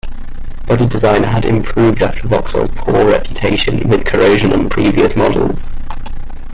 Body 0.65 0.87
design 0.87 1.21
had 1.23 1.45
improved 1.45 2.01
after 2.01 2.27
Vauxhall's 2.27 2.71
poor 2.73 3.05
reputation 3.05 3.87
with 3.87 4.03
corrosion 4.03 4.51
on 4.51 4.67
previous 4.67 5.15
models. 5.15 5.71